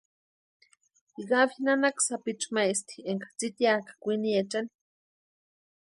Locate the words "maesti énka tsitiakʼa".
2.55-3.93